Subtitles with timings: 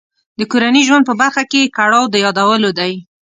[0.39, 2.93] د کورني ژوند په برخه کې یې کړاو د یادولو دی.